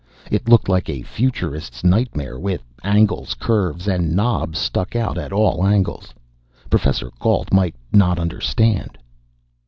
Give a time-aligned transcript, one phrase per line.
[0.31, 5.63] It looked like a futurist's nightmare, with angles, curves and knobs stuck out at all
[5.63, 6.11] angles.
[6.71, 8.97] Professor Gault might not understand....